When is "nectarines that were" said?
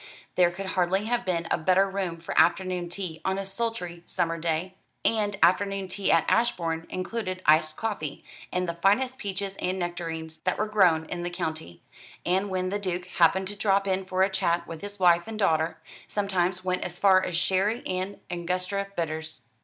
9.77-10.65